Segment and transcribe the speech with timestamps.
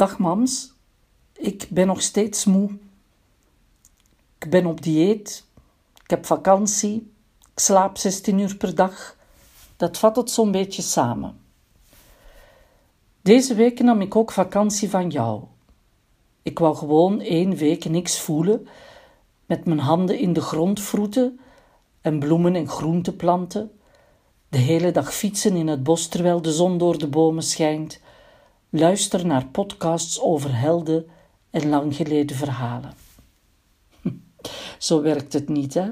[0.00, 0.72] Dag mams,
[1.32, 2.70] ik ben nog steeds moe.
[4.38, 5.46] Ik ben op dieet,
[6.04, 7.12] ik heb vakantie,
[7.52, 9.16] ik slaap 16 uur per dag.
[9.76, 11.40] Dat vat het zo'n beetje samen.
[13.22, 15.42] Deze week nam ik ook vakantie van jou.
[16.42, 18.68] Ik wou gewoon één week niks voelen,
[19.46, 21.40] met mijn handen in de grond vroeten
[22.00, 23.70] en bloemen en groenten planten,
[24.48, 28.00] de hele dag fietsen in het bos terwijl de zon door de bomen schijnt,
[28.70, 31.06] luister naar podcasts over helden
[31.50, 32.92] en lang geleden verhalen.
[34.78, 35.88] Zo werkt het niet, hè?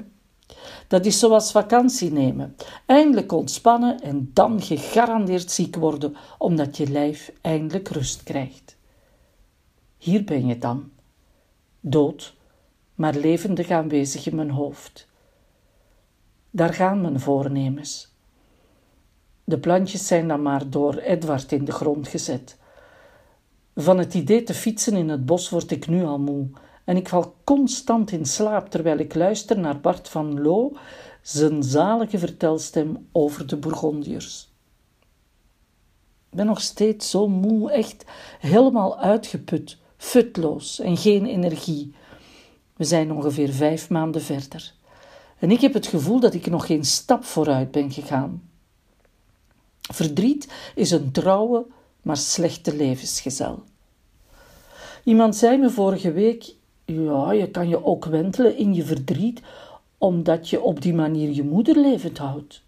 [0.88, 2.56] Dat is zoals vakantie nemen.
[2.86, 8.76] Eindelijk ontspannen en dan gegarandeerd ziek worden, omdat je lijf eindelijk rust krijgt.
[9.96, 10.90] Hier ben je dan,
[11.80, 12.34] dood,
[12.94, 15.08] maar levendig aanwezig in mijn hoofd.
[16.50, 18.12] Daar gaan mijn voornemens.
[19.44, 22.56] De plantjes zijn dan maar door Edward in de grond gezet.
[23.80, 26.48] Van het idee te fietsen in het bos word ik nu al moe
[26.84, 30.72] en ik val constant in slaap terwijl ik luister naar Bart van Loo,
[31.22, 34.48] zijn zalige vertelstem over de Bourgondiërs.
[36.30, 38.04] Ik ben nog steeds zo moe, echt
[38.40, 41.94] helemaal uitgeput, futloos en geen energie.
[42.76, 44.74] We zijn ongeveer vijf maanden verder.
[45.38, 48.50] En ik heb het gevoel dat ik nog geen stap vooruit ben gegaan.
[49.80, 51.66] Verdriet is een trouwe,
[52.08, 53.62] maar slechte levensgezel.
[55.04, 59.42] Iemand zei me vorige week: Ja, je kan je ook wentelen in je verdriet,
[59.98, 62.62] omdat je op die manier je moeder levend houdt.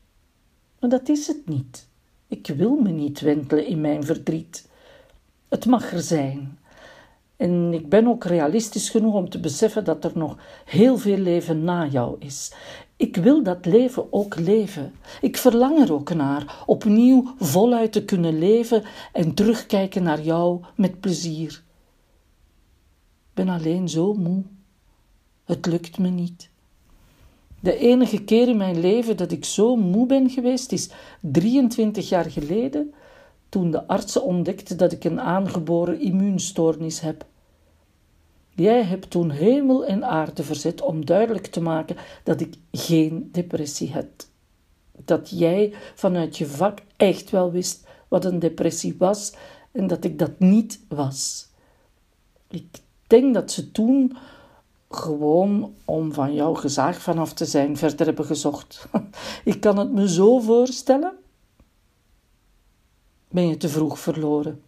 [0.78, 1.88] Maar dat is het niet.
[2.27, 4.69] Ik wil me niet wentelen in mijn verdriet.
[5.48, 6.58] Het mag er zijn.
[7.36, 11.64] En ik ben ook realistisch genoeg om te beseffen dat er nog heel veel leven
[11.64, 12.52] na jou is.
[13.00, 14.92] Ik wil dat leven ook leven.
[15.20, 21.00] Ik verlang er ook naar, opnieuw voluit te kunnen leven en terugkijken naar jou met
[21.00, 21.62] plezier.
[23.08, 24.42] Ik ben alleen zo moe.
[25.44, 26.50] Het lukt me niet.
[27.60, 32.30] De enige keer in mijn leven dat ik zo moe ben geweest is 23 jaar
[32.30, 32.94] geleden,
[33.48, 37.25] toen de artsen ontdekten dat ik een aangeboren immuunstoornis heb.
[38.60, 43.93] Jij hebt toen hemel en aarde verzet om duidelijk te maken dat ik geen depressie
[43.93, 44.10] heb.
[45.04, 49.34] Dat jij vanuit je vak echt wel wist wat een depressie was
[49.72, 51.49] en dat ik dat niet was.
[52.49, 54.16] Ik denk dat ze toen
[54.91, 58.87] gewoon om van jouw gezag vanaf te zijn verder hebben gezocht.
[59.44, 61.12] Ik kan het me zo voorstellen.
[63.28, 64.62] Ben je te vroeg verloren?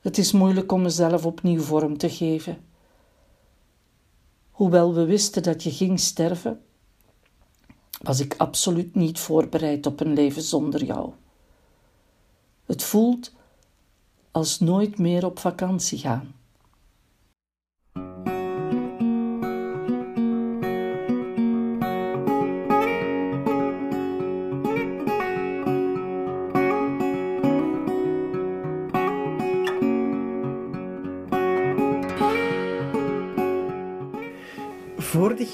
[0.00, 2.64] Het is moeilijk om mezelf opnieuw vorm te geven.
[4.50, 6.62] Hoewel we wisten dat je ging sterven,
[8.02, 11.12] was ik absoluut niet voorbereid op een leven zonder jou.
[12.64, 13.32] Het voelt
[14.30, 16.34] als nooit meer op vakantie gaan.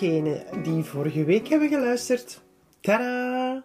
[0.04, 2.40] Die vorige week hebben geluisterd,
[2.80, 3.64] tada!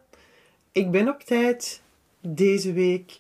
[0.72, 1.82] Ik ben op tijd
[2.20, 3.20] deze week.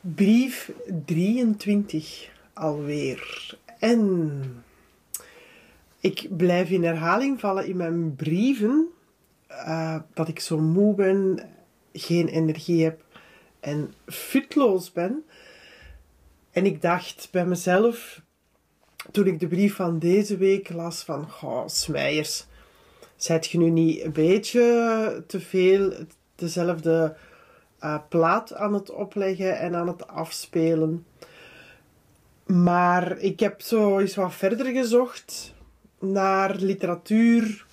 [0.00, 0.72] Brief
[1.04, 3.56] 23 alweer.
[3.78, 4.64] En
[6.00, 8.88] ik blijf in herhaling vallen in mijn brieven
[9.50, 11.38] uh, dat ik zo moe ben,
[11.92, 13.04] geen energie heb
[13.60, 15.24] en futloos ben.
[16.50, 18.22] En ik dacht bij mezelf,
[19.10, 22.46] toen ik de brief van deze week las van, goh, Smijers,
[23.16, 25.92] zijt je nu niet een beetje te veel
[26.34, 27.16] dezelfde
[27.80, 31.06] uh, plaat aan het opleggen en aan het afspelen?
[32.46, 35.54] Maar ik heb zo wat verder gezocht
[35.98, 37.66] naar literatuur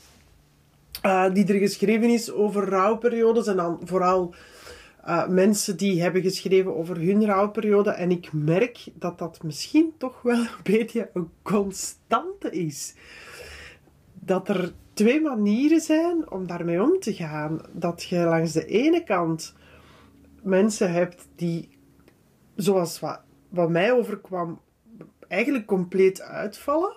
[1.06, 4.34] uh, die er geschreven is over rouwperiodes en dan vooral
[5.10, 7.90] uh, mensen die hebben geschreven over hun rouwperiode.
[7.90, 12.94] En ik merk dat dat misschien toch wel een beetje een constante is.
[14.14, 17.62] Dat er twee manieren zijn om daarmee om te gaan.
[17.72, 19.56] Dat je langs de ene kant
[20.42, 21.70] mensen hebt die,
[22.56, 24.62] zoals wat, wat mij overkwam,
[25.28, 26.96] eigenlijk compleet uitvallen.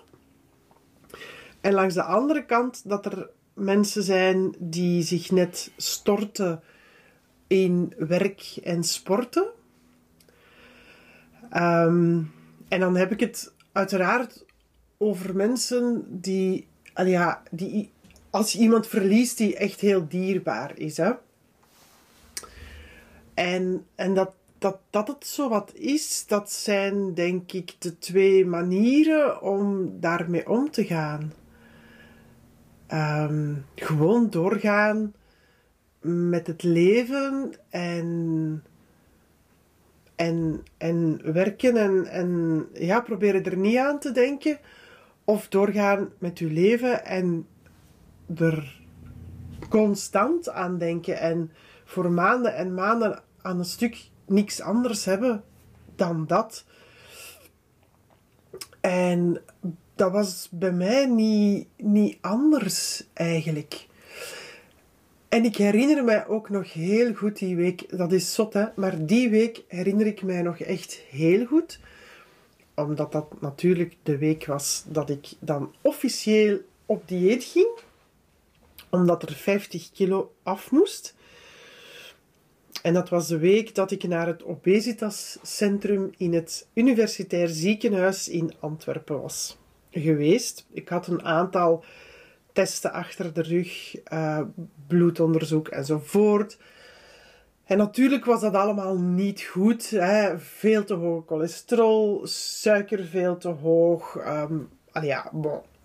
[1.61, 6.61] En langs de andere kant dat er mensen zijn die zich net storten
[7.53, 9.45] in werk en sporten.
[11.49, 12.21] Ehm,
[12.67, 14.45] en dan heb ik het uiteraard
[14.97, 17.91] over mensen die, ja, die
[18.29, 20.97] als je iemand verliest die echt heel dierbaar is.
[20.97, 21.11] Hè?
[23.33, 28.45] En, en dat, dat dat het zo wat is, dat zijn denk ik de twee
[28.45, 31.33] manieren om daarmee om te gaan.
[32.87, 35.13] Ehm, gewoon doorgaan
[36.03, 38.63] met het leven en,
[40.15, 44.59] en, en werken en, en ja, proberen er niet aan te denken.
[45.23, 47.47] Of doorgaan met je leven en
[48.35, 48.81] er
[49.69, 51.51] constant aan denken en
[51.85, 55.43] voor maanden en maanden aan een stuk niks anders hebben
[55.95, 56.65] dan dat.
[58.81, 59.41] En
[59.95, 63.87] dat was bij mij niet, niet anders eigenlijk.
[65.33, 69.05] En ik herinner mij ook nog heel goed die week, dat is zot hè, maar
[69.05, 71.79] die week herinner ik mij nog echt heel goed.
[72.75, 77.67] Omdat dat natuurlijk de week was dat ik dan officieel op dieet ging.
[78.89, 81.15] Omdat er 50 kilo af moest.
[82.81, 88.53] En dat was de week dat ik naar het obesitascentrum in het Universitair Ziekenhuis in
[88.59, 89.57] Antwerpen was
[89.91, 90.65] geweest.
[90.73, 91.83] Ik had een aantal
[92.53, 94.41] testen achter de rug, uh,
[94.87, 96.57] bloedonderzoek enzovoort.
[97.63, 99.89] En natuurlijk was dat allemaal niet goed.
[99.89, 100.39] Hè.
[100.39, 104.15] Veel te hoog cholesterol, suiker veel te hoog.
[104.27, 104.69] Um,
[105.01, 105.31] ja.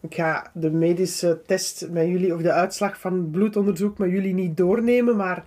[0.01, 4.57] Ik ga de medische test met jullie, of de uitslag van bloedonderzoek met jullie niet
[4.57, 5.45] doornemen, maar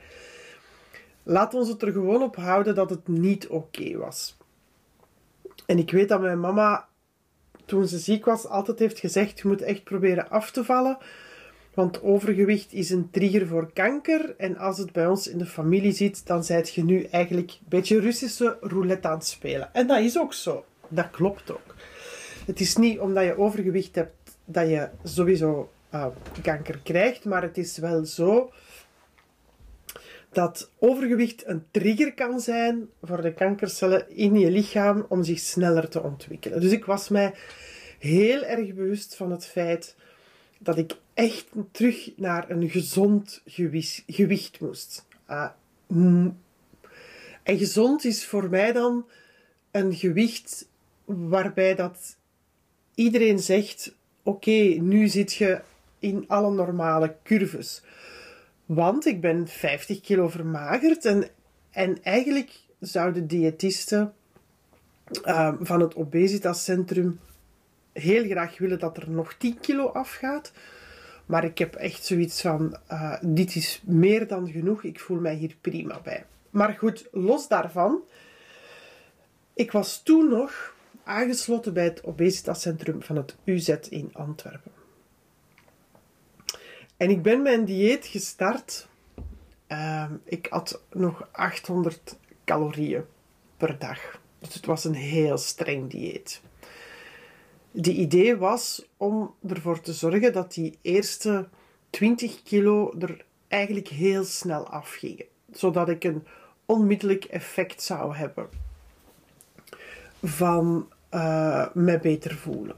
[1.24, 4.38] laat ons het er gewoon op houden dat het niet oké was.
[5.66, 6.88] En ik weet dat mijn mama,
[7.66, 10.98] toen ze ziek was, altijd heeft gezegd: je moet echt proberen af te vallen.
[11.74, 14.34] Want overgewicht is een trigger voor kanker.
[14.38, 17.66] En als het bij ons in de familie zit, dan zijt je nu eigenlijk een
[17.70, 19.74] beetje Russische roulette aan het spelen.
[19.74, 20.66] En dat is ook zo.
[20.88, 21.76] Dat klopt ook.
[22.46, 26.06] Het is niet omdat je overgewicht hebt dat je sowieso uh,
[26.42, 28.52] kanker krijgt, maar het is wel zo
[30.32, 35.90] dat overgewicht een trigger kan zijn voor de kankercellen in je lichaam om zich sneller
[35.90, 36.62] te ontwikkelen.
[36.62, 37.34] Dus ik was mij
[38.00, 39.96] heel erg bewust van het feit
[40.58, 43.42] dat ik echt terug naar een gezond
[44.06, 45.06] gewicht moest.
[45.30, 45.48] Uh,
[47.44, 49.06] en gezond is voor mij dan
[49.72, 50.68] een gewicht
[51.06, 52.18] waarbij dat
[52.96, 55.62] iedereen zegt: oké, nu zit je
[56.00, 57.82] in alle normale curves.
[58.74, 61.28] Want ik ben 50 kilo vermagerd en,
[61.72, 64.14] en eigenlijk zouden diëtisten
[65.26, 67.20] uh, van het obesitascentrum
[67.94, 70.52] heel graag willen dat er nog 10 kilo afgaat.
[71.26, 75.36] Maar ik heb echt zoiets van, uh, dit is meer dan genoeg, ik voel mij
[75.36, 76.26] hier prima bij.
[76.50, 78.02] Maar goed, los daarvan,
[79.54, 84.81] ik was toen nog aangesloten bij het obesitascentrum van het UZ in Antwerpen.
[87.02, 88.88] En ik ben mijn dieet gestart.
[89.68, 93.04] Uh, ik had nog 800 calorieën
[93.58, 94.20] per dag.
[94.40, 96.42] Dus het was een heel streng dieet.
[97.72, 101.48] De idee was om ervoor te zorgen dat die eerste
[101.90, 105.26] 20 kilo er eigenlijk heel snel afgingen.
[105.52, 106.26] Zodat ik een
[106.66, 108.50] onmiddellijk effect zou hebben
[110.24, 112.76] van uh, me beter voelen.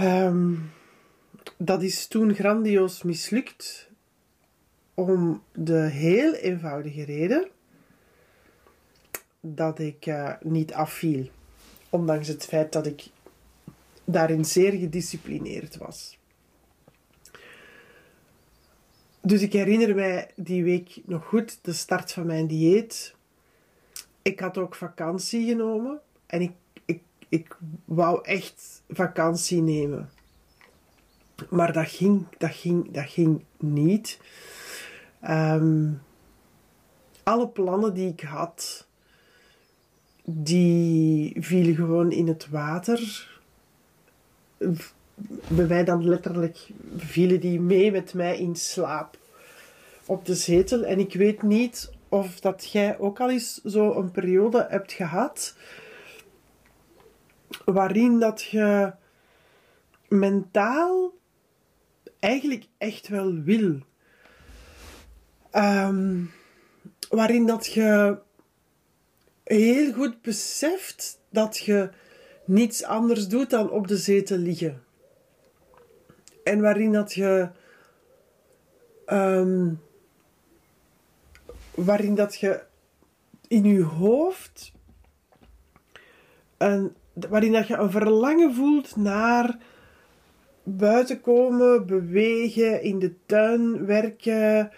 [0.00, 0.74] Um,
[1.56, 3.90] dat is toen grandioos mislukt
[4.94, 7.48] om de heel eenvoudige reden
[9.40, 11.28] dat ik uh, niet afviel.
[11.90, 13.04] Ondanks het feit dat ik
[14.04, 16.18] daarin zeer gedisciplineerd was.
[19.20, 23.14] Dus ik herinner mij die week nog goed, de start van mijn dieet.
[24.22, 26.52] Ik had ook vakantie genomen en ik,
[26.84, 30.10] ik, ik wou echt vakantie nemen.
[31.50, 34.20] Maar dat ging, dat ging, dat ging niet.
[35.20, 35.92] Ehm,
[37.22, 38.86] alle plannen die ik had,
[40.24, 43.28] die vielen gewoon in het water.
[45.48, 49.18] Bij mij dan letterlijk vielen die mee met mij in slaap
[50.06, 50.82] op de zetel.
[50.82, 55.56] En ik weet niet of dat jij ook al eens zo een periode hebt gehad
[57.64, 58.92] waarin dat je
[60.08, 61.12] mentaal
[62.26, 63.78] eigenlijk echt wel wil.
[65.50, 66.24] Ehm,
[67.08, 68.18] waarin dat je
[69.44, 71.90] heel goed beseft dat je
[72.44, 74.82] niets anders doet dan op de zetel liggen.
[76.44, 77.48] En waarin dat je.
[79.06, 79.72] Ehm,
[81.74, 82.62] waarin dat je
[83.48, 84.72] in je hoofd.
[86.56, 89.58] Een, waarin dat je een verlangen voelt naar
[90.68, 94.70] buiten komen, bewegen, in de tuin werken,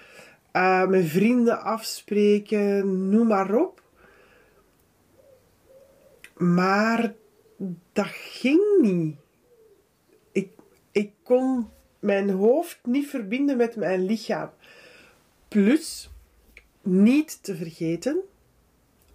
[0.52, 3.82] uh, met vrienden afspreken, noem maar op.
[6.36, 7.14] Maar
[7.92, 9.16] dat ging niet.
[10.32, 10.50] Ik,
[10.92, 11.68] ik kon
[11.98, 14.50] mijn hoofd niet verbinden met mijn lichaam.
[15.48, 16.10] Plus,
[16.82, 18.20] niet te vergeten,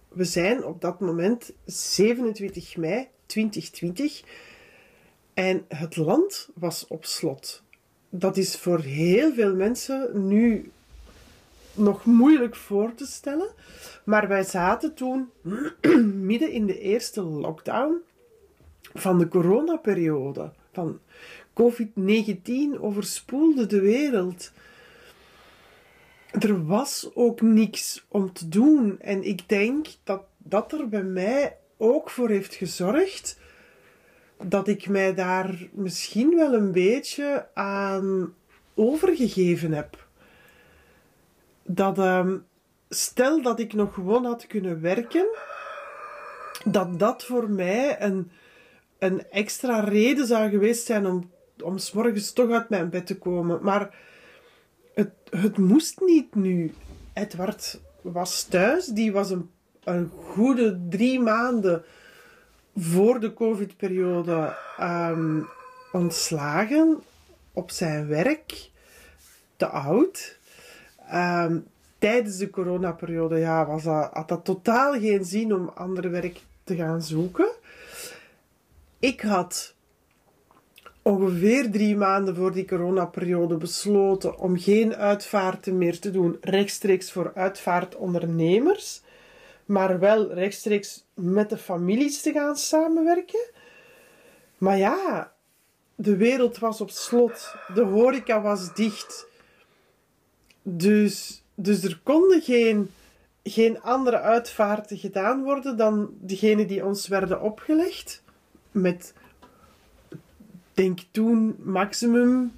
[0.08, 4.22] we zijn op dat moment 27 mei 2020
[5.34, 7.62] en het land was op slot.
[8.08, 10.70] Dat is voor heel veel mensen nu
[11.74, 13.48] nog moeilijk voor te stellen.
[14.04, 15.30] Maar wij zaten toen
[16.30, 17.96] midden in de eerste lockdown
[18.94, 20.52] van de coronaperiode.
[20.72, 20.98] Van
[21.52, 24.52] COVID-19 overspoelde de wereld.
[26.30, 29.00] Er was ook niks om te doen.
[29.00, 33.38] En ik denk dat dat er bij mij ook voor heeft gezorgd
[34.42, 38.34] dat ik mij daar misschien wel een beetje aan
[38.74, 40.06] overgegeven heb.
[41.62, 42.36] Dat, ehm,
[42.88, 45.26] stel dat ik nog gewoon had kunnen werken,
[46.64, 48.30] dat dat voor mij een,
[48.98, 51.30] een extra reden zou geweest zijn om,
[51.62, 53.58] om s morgens toch uit mijn bed te komen.
[53.62, 53.98] Maar
[54.94, 56.72] het, het moest niet nu.
[57.12, 59.50] Edward was thuis, die was een,
[59.84, 61.84] een goede drie maanden
[62.76, 65.48] voor de COVID-periode um,
[65.92, 67.02] ontslagen
[67.52, 68.70] op zijn werk,
[69.56, 70.38] te oud.
[71.12, 71.66] Um,
[71.98, 76.76] tijdens de coronaperiode ja, was dat, had dat totaal geen zin om ander werk te
[76.76, 77.48] gaan zoeken.
[78.98, 79.74] Ik had
[81.02, 87.32] ongeveer drie maanden voor die coronaperiode besloten om geen uitvaarten meer te doen, rechtstreeks voor
[87.34, 89.02] uitvaartondernemers
[89.64, 93.50] maar wel rechtstreeks met de families te gaan samenwerken.
[94.58, 95.32] Maar ja,
[95.94, 99.26] de wereld was op slot, de horeca was dicht.
[100.62, 102.90] Dus, dus er konden geen,
[103.42, 108.22] geen andere uitvaarten gedaan worden dan degene die ons werden opgelegd.
[108.70, 109.14] Met,
[110.72, 112.52] denk toen, maximum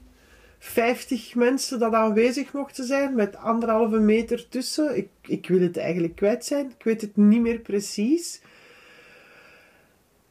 [0.67, 4.97] 50 mensen dat aanwezig mochten zijn met anderhalve meter tussen.
[4.97, 6.71] Ik, ik wil het eigenlijk kwijt zijn.
[6.79, 8.41] Ik weet het niet meer precies.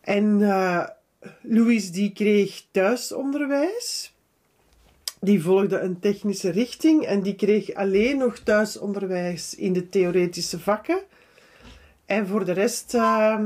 [0.01, 0.88] En uh,
[1.42, 4.13] Louis die kreeg thuisonderwijs.
[5.20, 11.00] Die volgde een technische richting en die kreeg alleen nog thuisonderwijs in de theoretische vakken.
[12.06, 12.94] En voor de rest...
[12.94, 13.39] Uh,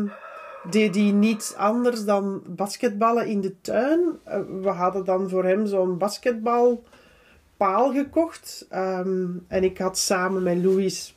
[0.63, 4.19] deed hij niets anders dan basketballen in de tuin.
[4.23, 8.65] Eh, we hadden dan voor hem zo'n basketbalpaal gekocht.
[8.69, 11.15] Ehm, en ik had samen met Louis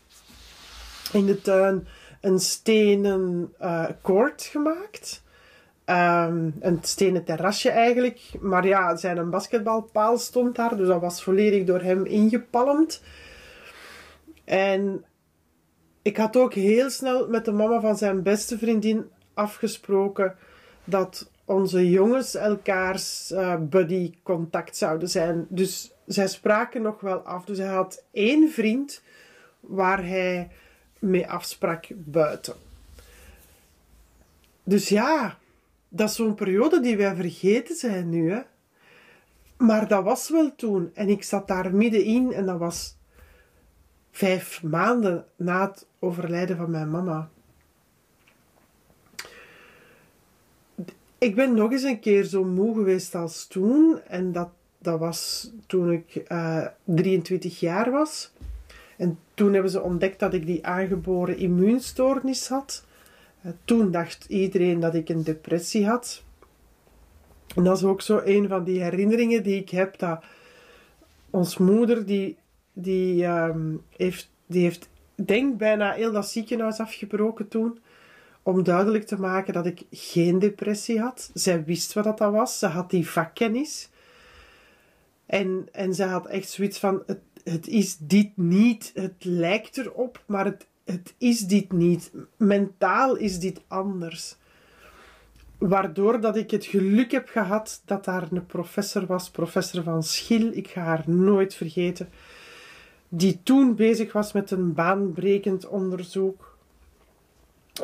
[1.12, 1.86] in de tuin
[2.20, 5.22] een stenen uh, koord gemaakt.
[5.86, 8.20] Um, een stenen terrasje eigenlijk.
[8.40, 10.76] Maar ja, zijn basketbalpaal stond daar.
[10.76, 13.02] Dus dat was volledig door hem ingepalmd.
[14.44, 15.04] En
[16.02, 20.36] ik had ook heel snel met de mama van zijn beste vriendin afgesproken
[20.84, 25.46] dat onze jongens elkaars uh, buddy contact zouden zijn.
[25.48, 27.44] Dus zij spraken nog wel af.
[27.44, 29.02] Dus hij had één vriend
[29.60, 30.50] waar hij
[30.98, 32.54] mee afsprak buiten.
[34.64, 35.38] Dus ja,
[35.88, 38.30] dat is zo'n periode die wij vergeten zijn nu.
[38.30, 38.40] Hè?
[39.56, 40.90] Maar dat was wel toen.
[40.94, 42.96] En ik zat daar middenin en dat was
[44.10, 47.30] vijf maanden na het overlijden van mijn mama.
[51.22, 54.00] Ik ben nog eens een keer zo moe geweest als toen.
[54.08, 54.48] En dat,
[54.78, 58.32] dat was toen ik uh, eh, 23 jaar was.
[58.96, 62.86] En toen hebben ze ontdekt dat ik die aangeboren immuunstoornis had.
[63.42, 66.22] Uh, toen dacht iedereen dat ik een depressie had.
[67.54, 69.98] En dat is ook zo een van die herinneringen die ik heb.
[69.98, 70.24] Dat
[71.30, 72.36] ons moeder, die,
[72.72, 77.78] die, um, heeft, die heeft, denk bijna heel dat ziekenhuis afgebroken toen
[78.42, 81.30] om duidelijk te maken dat ik geen depressie had.
[81.34, 82.58] Zij wist wat dat was.
[82.58, 83.88] Ze had die vakkennis.
[85.26, 88.90] En, en ze had echt zoiets van: het, het is dit niet.
[88.94, 92.12] Het lijkt erop, maar het, het is dit niet.
[92.36, 94.36] Mentaal is dit anders.
[95.58, 100.50] Waardoor dat ik het geluk heb gehad dat daar een professor was, professor van Schil,
[100.52, 102.08] ik ga haar nooit vergeten,
[103.08, 106.51] die toen bezig was met een baanbrekend onderzoek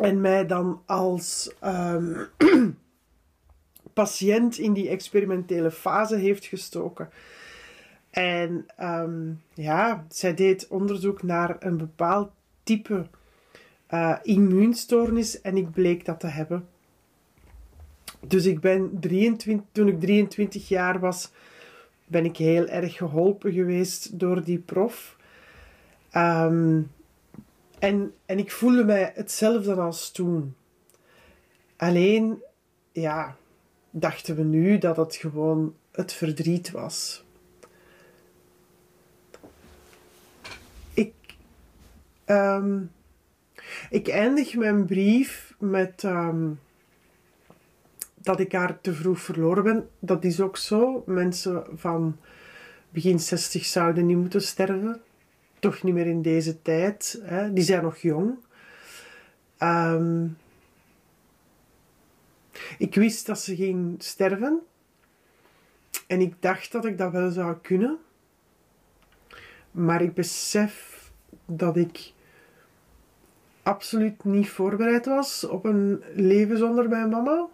[0.01, 2.27] en mij dan als um,
[3.93, 7.11] patiënt in die experimentele fase heeft gestoken.
[8.11, 12.31] En um, ja, zij deed onderzoek naar een bepaald
[12.63, 13.07] type
[13.91, 16.69] uh, immuunstoornis en ik bleek dat te hebben.
[18.27, 21.31] Dus ik ben 23, toen ik 23 jaar was,
[22.07, 25.17] ben ik heel erg geholpen geweest door die prof.
[26.17, 26.91] Um,
[27.79, 30.55] en, en ik voelde mij hetzelfde als toen.
[31.77, 32.43] Alleen,
[32.93, 33.37] ja,
[33.91, 37.25] dachten we nu dat het gewoon het verdriet was.
[40.95, 41.15] Ik,
[42.25, 42.81] ehm,
[43.91, 46.51] ik eindig mijn brief met ehm,
[48.15, 49.89] dat ik haar te vroeg verloren ben.
[49.99, 51.03] Dat is ook zo.
[51.07, 52.17] Mensen van
[52.91, 55.03] begin 60 zouden niet moeten sterven.
[55.59, 57.21] Toch niet meer in deze tijd.
[57.23, 57.53] Hè.
[57.53, 58.39] Die zijn nog jong.
[59.59, 60.27] Ehm,
[62.79, 64.61] ik wist dat ze ging sterven.
[66.07, 67.99] En ik dacht dat ik dat wel zou kunnen.
[69.71, 70.97] Maar ik besef
[71.45, 72.13] dat ik
[73.63, 77.47] absoluut niet voorbereid was op een leven zonder mijn mama.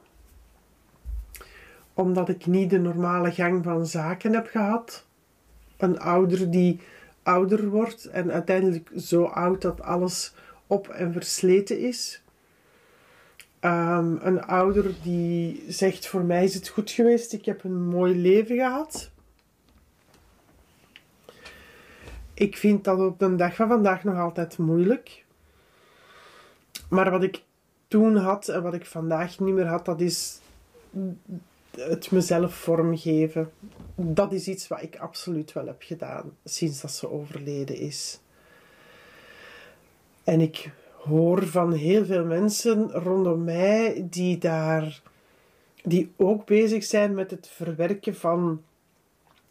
[1.94, 5.06] Omdat ik niet de normale gang van zaken heb gehad.
[5.76, 6.80] Een ouder die
[7.24, 10.34] ouder wordt en uiteindelijk zo oud dat alles
[10.66, 12.22] op en versleten is.
[13.60, 18.16] Um, een ouder die zegt: Voor mij is het goed geweest, ik heb een mooi
[18.16, 19.10] leven gehad.
[22.34, 25.24] Ik vind dat op de dag van vandaag nog altijd moeilijk.
[26.88, 27.42] Maar wat ik
[27.88, 30.40] toen had en wat ik vandaag niet meer had, dat is
[31.76, 33.50] het mezelf vormgeven.
[33.94, 38.20] Dat is iets wat ik absoluut wel heb gedaan sinds dat ze overleden is.
[40.24, 45.02] En ik hoor van heel veel mensen rondom mij die daar
[45.82, 48.62] die ook bezig zijn met het verwerken van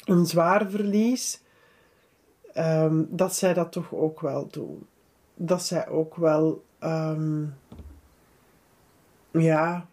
[0.06, 1.42] een zwaar verlies,
[2.58, 4.88] um, dat zij dat toch ook wel doen.
[5.36, 7.56] Dat zij ook wel, um,
[9.32, 9.88] ja,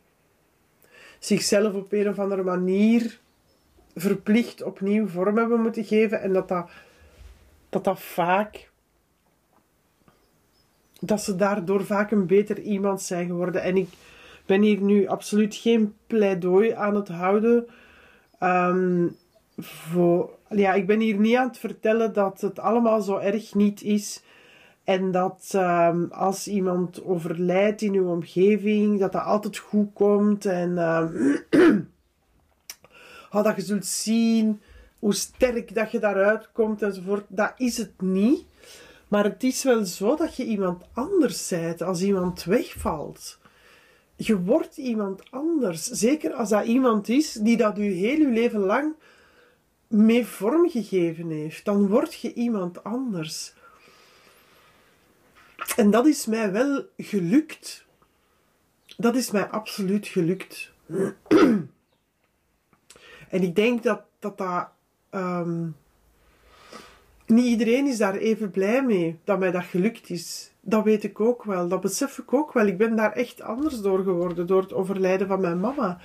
[1.21, 3.21] zichzelf op een of andere manier
[3.95, 6.71] verplicht opnieuw vorm hebben moeten geven en dat dat,
[7.69, 8.71] dat, dat vaak
[11.01, 13.63] dat ze daardoor vaak een beter iemand zijn geworden.
[13.63, 13.89] En ik
[14.47, 17.67] ben hier nu absoluut geen pleidooi aan het houden.
[18.41, 19.17] Um,
[19.59, 23.83] voor, ja, ik ben hier niet aan het vertellen dat het allemaal zo erg niet
[23.83, 24.23] is.
[24.91, 30.47] En dat um, als iemand overlijdt in uw omgeving, dat dat altijd goed komt.
[30.47, 30.79] En
[31.51, 31.93] um,
[33.31, 34.61] dat je zult zien
[34.99, 37.25] hoe sterk dat je daaruit komt enzovoort.
[37.29, 38.45] Dat is het niet.
[39.09, 43.39] Maar het is wel zo dat je iemand anders bent als iemand wegvalt.
[44.17, 45.85] Je wordt iemand anders.
[45.85, 48.95] Zeker als dat iemand is die dat u heel uw leven lang
[49.87, 51.65] mee vormgegeven heeft.
[51.65, 53.59] Dan word je iemand anders.
[55.77, 57.85] En dat is mij wel gelukt.
[58.97, 60.73] Dat is mij absoluut gelukt.
[63.29, 64.69] en ik denk dat dat, dat
[65.11, 65.77] um,
[67.27, 70.53] niet iedereen is daar even blij mee dat mij dat gelukt is.
[70.61, 71.69] Dat weet ik ook wel.
[71.69, 72.67] Dat besef ik ook wel.
[72.67, 76.01] Ik ben daar echt anders door geworden door het overlijden van mijn mama.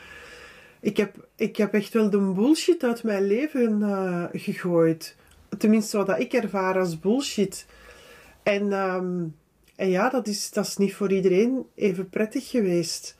[0.79, 5.15] Ik heb, ik heb echt wel de bullshit uit mijn leven uh, gegooid.
[5.57, 7.65] Tenminste, wat ik ervaar als bullshit.
[8.43, 9.35] En, um,
[9.75, 13.15] en ja, dat is, dat is niet voor iedereen even prettig geweest.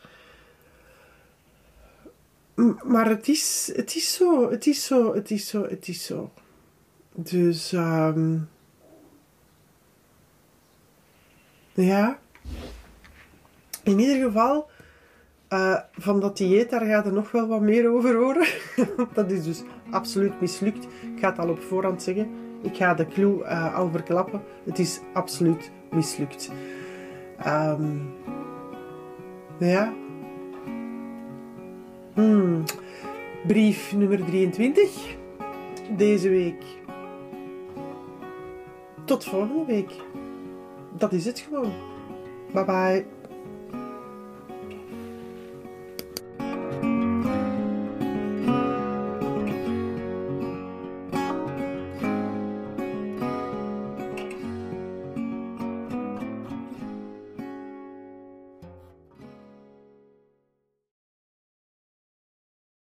[2.84, 6.32] Maar het is, het is zo, het is zo, het is zo, het is zo.
[7.12, 8.50] Dus um,
[11.74, 12.20] ja.
[13.84, 14.70] In ieder geval,
[15.50, 18.48] uh, van dat dieet, daar gaat er nog wel wat meer over horen.
[19.14, 20.84] dat is dus absoluut mislukt.
[20.84, 22.30] Ik ga het al op voorhand zeggen.
[22.62, 24.42] Ik ga de clue uh, al verklappen.
[24.66, 26.52] Het is absoluut mislukt.
[27.48, 28.14] Um,
[29.60, 29.94] ja.
[32.14, 32.64] Hmm.
[33.48, 35.16] Brief nummer 23.
[35.98, 36.64] Deze week
[39.06, 39.92] tot volgende week.
[40.92, 41.74] Dat is het gewoon.
[42.54, 43.15] Bye bye.